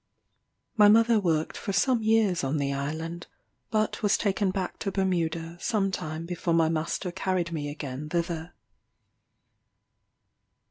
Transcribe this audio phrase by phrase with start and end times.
[0.77, 3.27] My mother worked for some years on the island,
[3.69, 8.53] but was taken back to Bermuda some time before my master carried me again thither.